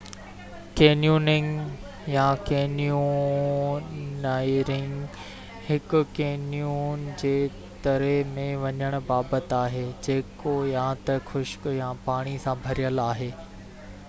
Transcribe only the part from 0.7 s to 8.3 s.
canyoning يا: canyoneering هڪ canyon جي تري